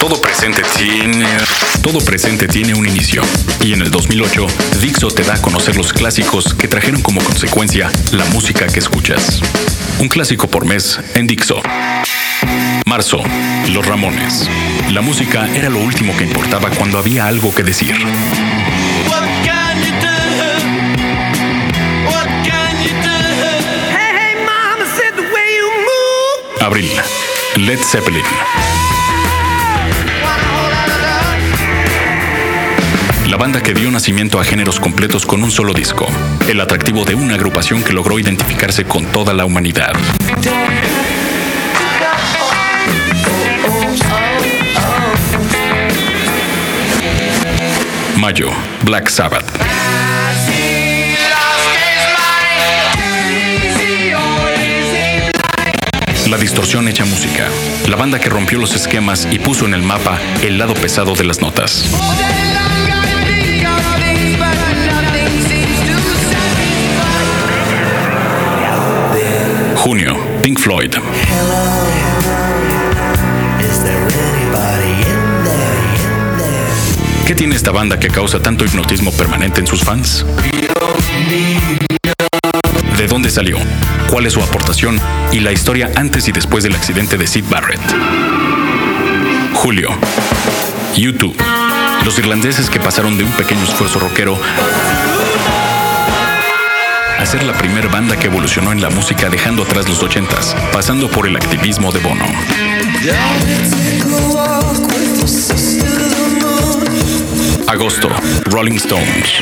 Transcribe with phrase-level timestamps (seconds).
[0.00, 1.26] Todo presente tiene.
[1.82, 3.20] Todo presente tiene un inicio.
[3.62, 4.46] Y en el 2008,
[4.80, 9.42] Dixo te da a conocer los clásicos que trajeron como consecuencia la música que escuchas.
[9.98, 11.60] Un clásico por mes en Dixo.
[12.86, 13.22] Marzo,
[13.68, 14.48] Los Ramones.
[14.88, 17.94] La música era lo último que importaba cuando había algo que decir.
[26.60, 26.90] Abril,
[27.60, 28.22] Led Zeppelin.
[33.28, 36.06] La banda que dio nacimiento a géneros completos con un solo disco.
[36.48, 39.92] El atractivo de una agrupación que logró identificarse con toda la humanidad.
[48.16, 48.48] Mayo,
[48.84, 49.89] Black Sabbath.
[56.60, 57.48] Distorsión hecha música.
[57.88, 61.24] La banda que rompió los esquemas y puso en el mapa el lado pesado de
[61.24, 61.86] las notas.
[69.76, 70.94] Junio, Pink Floyd.
[77.26, 80.26] ¿Qué tiene esta banda que causa tanto hipnotismo permanente en sus fans?
[83.00, 83.56] ¿De dónde salió?
[84.10, 85.00] ¿Cuál es su aportación?
[85.32, 87.80] Y la historia antes y después del accidente de Sid Barrett.
[89.54, 89.88] Julio.
[90.94, 91.34] YouTube.
[92.04, 94.38] Los irlandeses que pasaron de un pequeño esfuerzo rockero
[97.18, 101.10] a ser la primer banda que evolucionó en la música dejando atrás los ochentas, pasando
[101.10, 102.26] por el activismo de Bono.
[107.66, 108.10] Agosto,
[108.44, 109.40] Rolling Stones.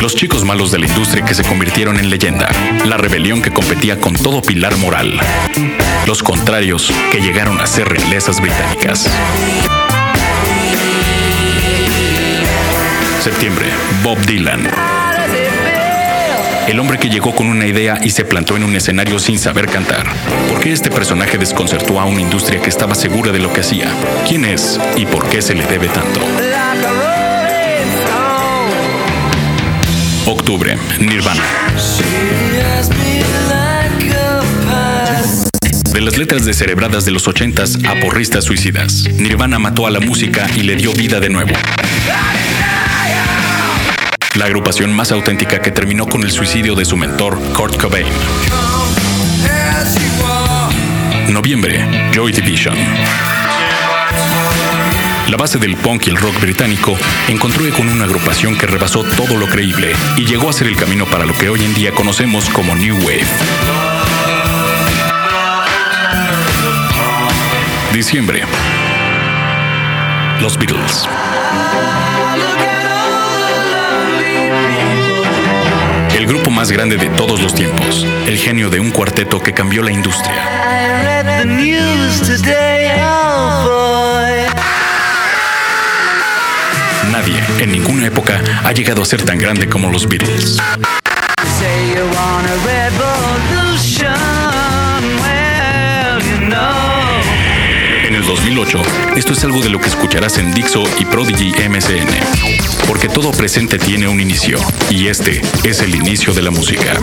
[0.00, 2.48] Los chicos malos de la industria que se convirtieron en leyenda.
[2.86, 5.20] La rebelión que competía con todo pilar moral.
[6.06, 9.06] Los contrarios que llegaron a ser realezas británicas.
[13.22, 13.66] Septiembre,
[14.02, 14.70] Bob Dylan.
[16.66, 19.66] El hombre que llegó con una idea y se plantó en un escenario sin saber
[19.66, 20.06] cantar.
[20.48, 23.92] ¿Por qué este personaje desconcertó a una industria que estaba segura de lo que hacía?
[24.26, 26.20] ¿Quién es y por qué se le debe tanto?
[30.50, 31.44] Nirvana.
[35.92, 40.48] De las letras descerebradas de los ochentas a porristas suicidas, Nirvana mató a la música
[40.56, 41.52] y le dio vida de nuevo.
[44.34, 48.08] La agrupación más auténtica que terminó con el suicidio de su mentor, Kurt Cobain.
[51.28, 52.74] Noviembre, Joy Division.
[55.30, 56.98] La base del punk y el rock británico
[57.28, 61.06] encontró con una agrupación que rebasó todo lo creíble y llegó a ser el camino
[61.06, 63.28] para lo que hoy en día conocemos como New Wave.
[67.92, 68.42] Diciembre.
[70.40, 71.08] Los Beatles.
[76.16, 79.84] El grupo más grande de todos los tiempos, el genio de un cuarteto que cambió
[79.84, 80.60] la industria.
[87.20, 90.56] Nadie, en ninguna época, ha llegado a ser tan grande como los Beatles.
[98.06, 98.82] En el 2008,
[99.16, 102.08] esto es algo de lo que escucharás en Dixo y Prodigy MSN.
[102.88, 104.58] Porque todo presente tiene un inicio,
[104.88, 106.98] y este es el inicio de la música.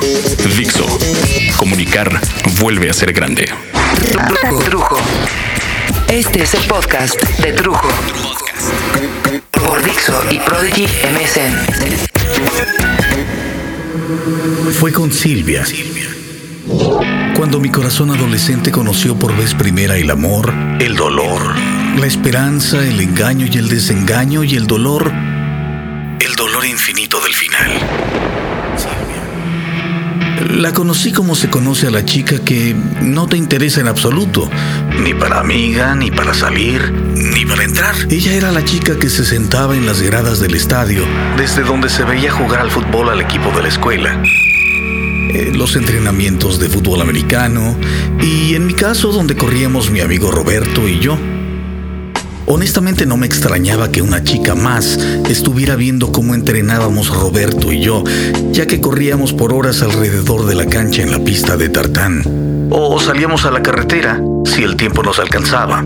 [0.57, 0.88] Dixo.
[1.57, 2.19] Comunicar
[2.59, 3.51] vuelve a ser grande.
[4.66, 4.97] Trujo.
[6.07, 7.88] Este es el podcast de Trujo.
[9.31, 9.47] Por
[10.29, 10.85] Y Prodigy.
[14.73, 15.63] Fue con Silvia.
[17.37, 21.55] Cuando mi corazón adolescente conoció por vez primera el amor, el dolor,
[21.97, 25.09] la esperanza, el engaño y el desengaño y el dolor,
[26.19, 27.71] el dolor infinito del final.
[30.39, 34.49] La conocí como se conoce a la chica que no te interesa en absoluto,
[35.03, 37.95] ni para amiga, ni para salir, ni para entrar.
[38.09, 41.03] Ella era la chica que se sentaba en las gradas del estadio,
[41.37, 44.22] desde donde se veía jugar al fútbol al equipo de la escuela.
[44.23, 47.75] Eh, los entrenamientos de fútbol americano
[48.22, 51.17] y en mi caso donde corríamos mi amigo Roberto y yo.
[52.49, 54.97] Honestamente no me extrañaba que una chica más
[55.29, 58.05] estuviera viendo cómo entrenábamos Roberto y yo,
[58.53, 62.70] ya que corríamos por horas alrededor de la cancha en la pista de tartán.
[62.72, 65.85] O salíamos a la carretera si el tiempo nos alcanzaba.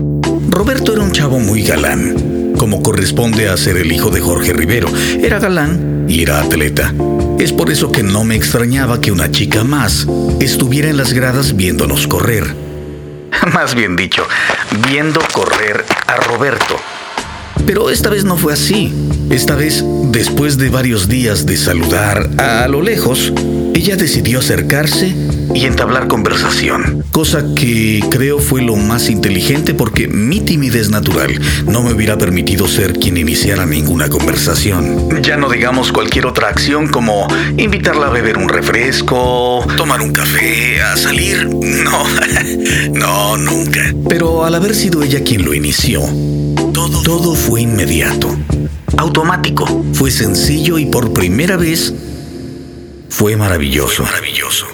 [0.50, 4.88] Roberto era un chavo muy galán, como corresponde a ser el hijo de Jorge Rivero.
[5.20, 6.94] Era galán y era atleta.
[7.40, 10.06] Es por eso que no me extrañaba que una chica más
[10.38, 12.54] estuviera en las gradas viéndonos correr.
[13.52, 14.24] Más bien dicho,
[14.88, 16.76] viendo correr a Roberto.
[17.66, 18.92] Pero esta vez no fue así.
[19.30, 23.32] Esta vez, después de varios días de saludar a lo lejos,
[23.74, 25.14] ella decidió acercarse
[25.54, 31.82] y entablar conversación, cosa que creo fue lo más inteligente porque mi timidez natural no
[31.82, 35.22] me hubiera permitido ser quien iniciara ninguna conversación.
[35.22, 37.26] Ya no digamos cualquier otra acción como
[37.56, 41.48] invitarla a beber un refresco, tomar un café, a salir.
[41.82, 42.06] No,
[42.92, 43.92] no, nunca.
[44.08, 46.02] Pero al haber sido ella quien lo inició,
[46.72, 48.36] todo, todo fue inmediato,
[48.96, 51.92] automático, fue sencillo y por primera vez
[53.12, 54.02] fue maravilloso.
[54.04, 54.66] maravilloso.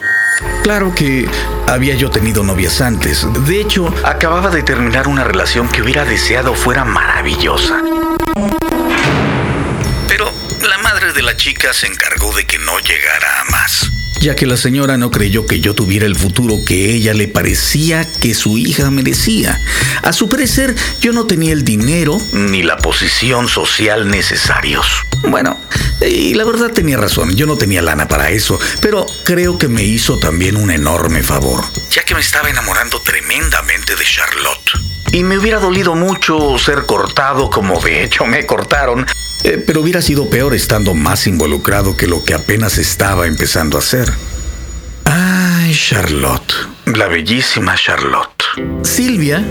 [0.62, 1.28] Claro que
[1.66, 3.26] había yo tenido novias antes.
[3.46, 7.82] De hecho, acababa de terminar una relación que hubiera deseado fuera maravillosa.
[10.06, 10.30] Pero
[10.68, 13.90] la madre de la chica se encargó de que no llegara a más
[14.20, 18.06] ya que la señora no creyó que yo tuviera el futuro que ella le parecía
[18.20, 19.60] que su hija merecía.
[20.02, 24.86] A su parecer, yo no tenía el dinero ni la posición social necesarios.
[25.22, 25.58] Bueno,
[26.00, 29.84] y la verdad tenía razón, yo no tenía lana para eso, pero creo que me
[29.84, 34.97] hizo también un enorme favor, ya que me estaba enamorando tremendamente de Charlotte.
[35.12, 39.06] Y me hubiera dolido mucho ser cortado como de hecho me cortaron,
[39.44, 43.80] eh, pero hubiera sido peor estando más involucrado que lo que apenas estaba empezando a
[43.80, 44.12] hacer.
[45.04, 46.52] Ay, Charlotte,
[46.86, 48.44] la bellísima Charlotte.
[48.82, 49.42] Silvia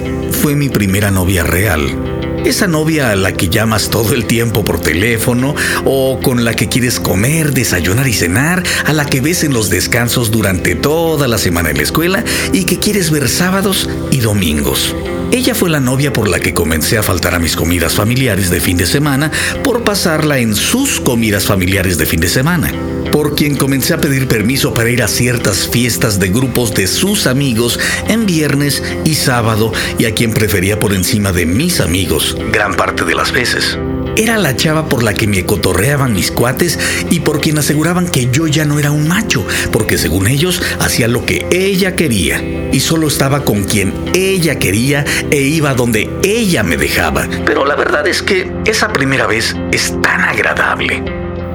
[0.42, 2.44] fue mi primera novia real.
[2.46, 5.56] Esa novia a la que llamas todo el tiempo por teléfono
[5.86, 9.70] o con la que quieres comer, desayunar y cenar, a la que ves en los
[9.70, 12.24] descansos durante toda la semana en la escuela
[12.54, 14.96] y que quieres ver sábados y domingos.
[15.32, 18.62] Ella fue la novia por la que comencé a faltar a mis comidas familiares de
[18.62, 19.32] fin de semana
[19.64, 22.72] por pasarla en sus comidas familiares de fin de semana.
[23.12, 27.28] Por quien comencé a pedir permiso para ir a ciertas fiestas de grupos de sus
[27.28, 32.76] amigos en viernes y sábado y a quien prefería por encima de mis amigos gran
[32.76, 33.78] parte de las veces.
[34.18, 36.80] Era la chava por la que me cotorreaban mis cuates
[37.12, 41.08] y por quien aseguraban que yo ya no era un macho, porque según ellos hacía
[41.08, 42.42] lo que ella quería
[42.72, 47.28] y solo estaba con quien ella quería e iba donde ella me dejaba.
[47.46, 51.04] Pero la verdad es que esa primera vez es tan agradable.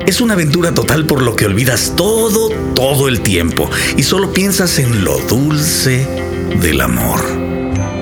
[0.06, 4.78] Es una aventura total por lo que olvidas todo, todo el tiempo y solo piensas
[4.78, 6.06] en lo dulce
[6.60, 7.41] del amor.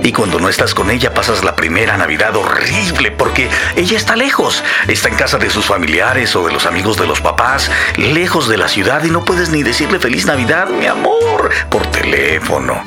[0.03, 4.63] Y cuando no estás con ella pasas la primera Navidad horrible porque ella está lejos.
[4.89, 8.57] Está en casa de sus familiares o de los amigos de los papás, lejos de
[8.57, 12.83] la ciudad y no puedes ni decirle feliz Navidad, mi amor, por teléfono.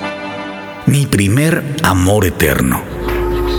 [0.85, 2.83] Mi primer amor eterno.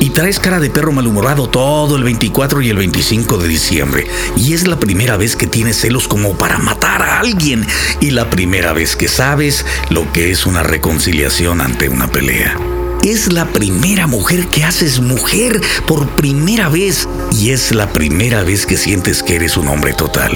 [0.00, 4.06] Y traes cara de perro malhumorado todo el 24 y el 25 de diciembre.
[4.36, 7.66] Y es la primera vez que tienes celos como para matar a alguien.
[8.00, 12.73] Y la primera vez que sabes lo que es una reconciliación ante una pelea.
[13.04, 18.64] Es la primera mujer que haces mujer por primera vez y es la primera vez
[18.64, 20.32] que sientes que eres un hombre total.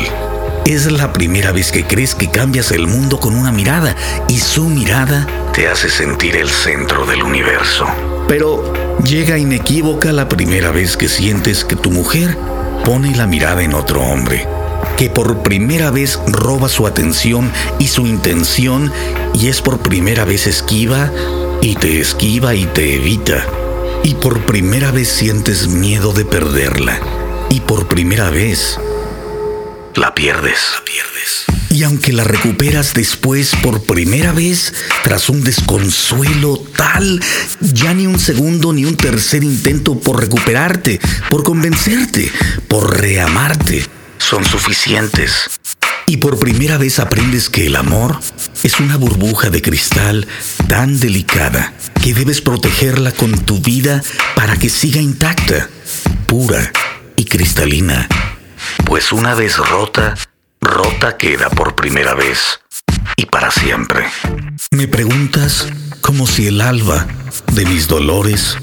[0.66, 3.96] Es la primera vez que crees que cambias el mundo con una mirada
[4.28, 7.86] y su mirada te hace sentir el centro del universo.
[8.28, 8.70] Pero
[9.02, 12.36] llega inequívoca la primera vez que sientes que tu mujer
[12.84, 14.46] pone la mirada en otro hombre,
[14.98, 18.92] que por primera vez roba su atención y su intención
[19.32, 21.10] y es por primera vez esquiva
[21.60, 23.46] y te esquiva y te evita.
[24.04, 27.00] Y por primera vez sientes miedo de perderla.
[27.50, 28.78] Y por primera vez
[29.94, 30.60] la pierdes.
[30.74, 31.44] La pierdes.
[31.70, 34.72] Y aunque la recuperas después por primera vez,
[35.02, 37.20] tras un desconsuelo tal,
[37.60, 42.30] ya ni un segundo ni un tercer intento por recuperarte, por convencerte,
[42.68, 43.84] por reamarte,
[44.18, 45.57] son suficientes.
[46.08, 48.18] Y por primera vez aprendes que el amor
[48.62, 50.26] es una burbuja de cristal
[50.66, 54.02] tan delicada que debes protegerla con tu vida
[54.34, 55.68] para que siga intacta,
[56.26, 56.72] pura
[57.14, 58.08] y cristalina.
[58.86, 60.14] Pues una vez rota,
[60.62, 62.58] rota queda por primera vez
[63.16, 64.06] y para siempre.
[64.70, 65.68] Me preguntas
[66.00, 67.06] como si el alba
[67.52, 68.56] de mis dolores,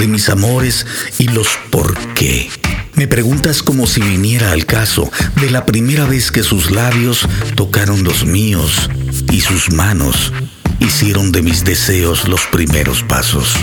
[0.00, 0.84] de mis amores
[1.18, 2.50] y los por qué
[2.98, 5.08] me preguntas como si viniera al caso
[5.40, 8.90] de la primera vez que sus labios tocaron los míos
[9.30, 10.32] y sus manos
[10.80, 13.54] hicieron de mis deseos los primeros pasos.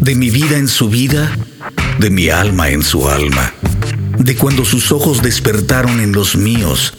[0.00, 1.30] De mi vida en su vida,
[1.98, 3.52] de mi alma en su alma,
[4.16, 6.94] de cuando sus ojos despertaron en los míos,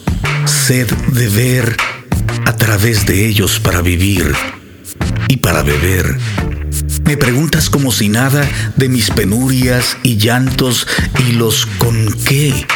[0.45, 1.77] sed de ver
[2.45, 4.35] a través de ellos para vivir
[5.27, 6.15] y para beber
[7.09, 10.85] me preguntas como si nada de mis penurias y llantos
[11.17, 12.67] y los con qué.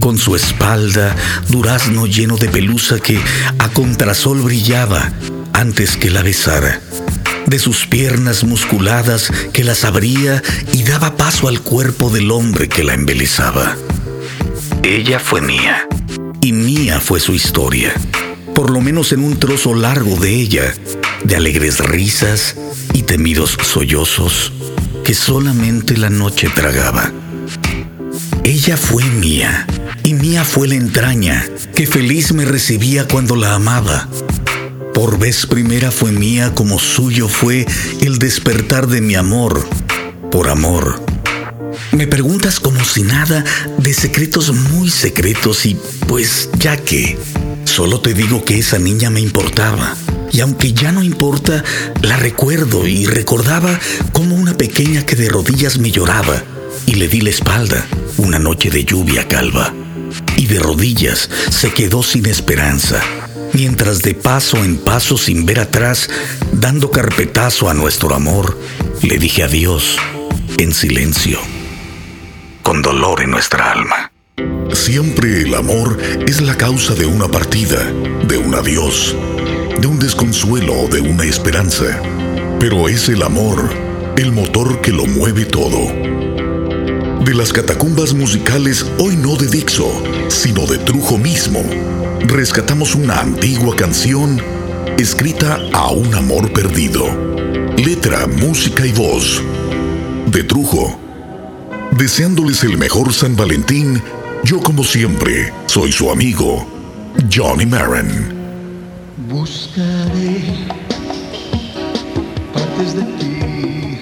[0.00, 1.16] con su espalda,
[1.48, 3.18] durazno lleno de pelusa que
[3.58, 5.10] a contrasol brillaba
[5.54, 6.78] antes que la besara,
[7.46, 10.42] de sus piernas musculadas que las abría
[10.74, 13.78] y daba paso al cuerpo del hombre que la embelezaba.
[14.82, 15.88] Ella fue mía,
[16.42, 17.94] y mía fue su historia,
[18.54, 20.74] por lo menos en un trozo largo de ella,
[21.24, 22.54] de alegres risas
[22.92, 24.52] y temidos sollozos
[25.04, 27.12] que solamente la noche tragaba.
[28.42, 29.66] Ella fue mía,
[30.02, 34.08] y mía fue la entraña, que feliz me recibía cuando la amaba.
[34.92, 37.66] Por vez primera fue mía como suyo fue
[38.00, 39.66] el despertar de mi amor,
[40.30, 41.04] por amor.
[41.92, 43.44] Me preguntas como si nada
[43.78, 45.76] de secretos muy secretos y
[46.06, 47.18] pues ya que,
[47.64, 49.96] solo te digo que esa niña me importaba.
[50.34, 51.62] Y aunque ya no importa,
[52.02, 53.78] la recuerdo y recordaba
[54.12, 56.42] como una pequeña que de rodillas me lloraba
[56.86, 57.86] y le di la espalda
[58.16, 59.72] una noche de lluvia calva.
[60.36, 63.00] Y de rodillas se quedó sin esperanza,
[63.52, 66.10] mientras de paso en paso sin ver atrás,
[66.50, 68.58] dando carpetazo a nuestro amor,
[69.02, 69.98] le dije adiós
[70.58, 71.38] en silencio,
[72.64, 74.10] con dolor en nuestra alma.
[74.72, 77.84] Siempre el amor es la causa de una partida,
[78.26, 79.14] de un adiós,
[79.80, 82.00] de un desconsuelo o de una esperanza.
[82.58, 83.68] Pero es el amor
[84.16, 86.14] el motor que lo mueve todo
[87.24, 89.90] de las catacumbas musicales, hoy no de Dixo,
[90.28, 91.62] sino de Trujo mismo,
[92.26, 94.42] rescatamos una antigua canción
[94.98, 97.06] escrita a un amor perdido.
[97.78, 99.42] Letra, música y voz.
[100.26, 101.00] De Trujo.
[101.92, 104.02] Deseándoles el mejor San Valentín,
[104.44, 106.66] yo como siempre soy su amigo,
[107.32, 108.33] Johnny Marin.
[109.34, 110.38] Buscaré
[112.52, 113.98] partes de ti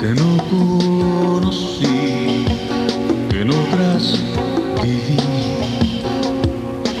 [0.00, 2.46] que no conocí,
[3.28, 4.18] que en otras
[4.82, 5.20] viví.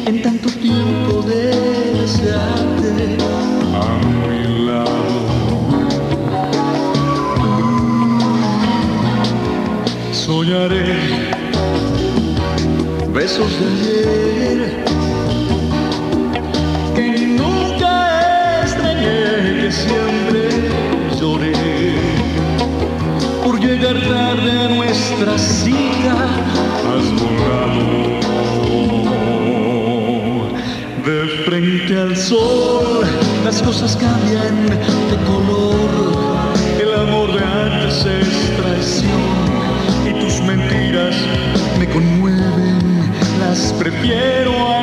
[0.04, 1.46] En tanto tiempo de
[2.02, 3.16] desearte
[3.74, 3.88] a
[4.28, 5.18] mi lado.
[10.12, 10.98] Soñaré
[13.14, 14.79] besos de ayer
[23.96, 26.14] a nuestra cita.
[26.86, 27.80] Has volado
[31.04, 33.04] de frente al sol,
[33.44, 35.90] las cosas cambian de color.
[36.80, 39.10] El amor de antes es traición
[40.08, 41.16] y tus mentiras
[41.78, 42.78] me conmueven,
[43.40, 44.79] las prefiero a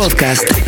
[0.00, 0.59] podcast